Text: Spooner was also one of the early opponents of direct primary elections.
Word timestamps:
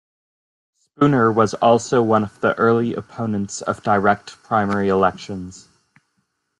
Spooner 0.79 1.31
was 1.31 1.53
also 1.53 2.01
one 2.01 2.23
of 2.23 2.41
the 2.41 2.55
early 2.57 2.95
opponents 2.95 3.61
of 3.61 3.83
direct 3.83 4.35
primary 4.41 4.89
elections. 4.89 5.67